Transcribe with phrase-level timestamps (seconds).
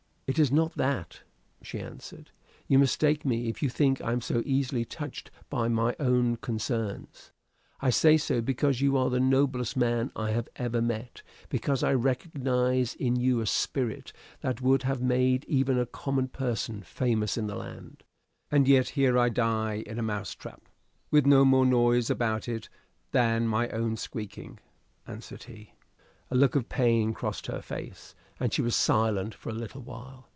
[0.33, 1.23] "It is not that,"
[1.61, 2.31] she answered.
[2.65, 7.33] "You mistake me if you think I am so easily touched by my own concerns.
[7.81, 11.93] I say so, because you are the noblest man I have ever met; because I
[11.93, 17.47] recognize in you a spirit that would have made even a common person famous in
[17.47, 18.01] the land."
[18.49, 20.61] "And yet here I die in a mousetrap
[21.11, 22.69] with no more noise about it
[23.11, 24.61] than my own squeaking,"
[25.05, 25.73] answered he.
[26.33, 30.27] A look of pain crossed her face, and she was silent for a little while.